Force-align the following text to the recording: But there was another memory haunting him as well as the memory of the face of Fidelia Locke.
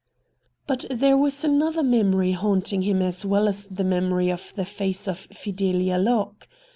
But 0.65 0.85
there 0.89 1.15
was 1.15 1.43
another 1.43 1.83
memory 1.83 2.31
haunting 2.31 2.81
him 2.81 3.03
as 3.03 3.23
well 3.23 3.47
as 3.47 3.67
the 3.67 3.83
memory 3.83 4.31
of 4.31 4.51
the 4.55 4.65
face 4.65 5.07
of 5.07 5.19
Fidelia 5.19 5.99
Locke. 5.99 6.47